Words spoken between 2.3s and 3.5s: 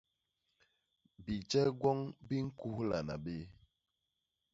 ñkuhlana bé.